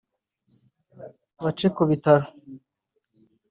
[1.41, 2.25] bace ku bitaro